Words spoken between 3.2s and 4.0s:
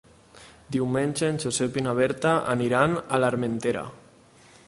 l'Armentera.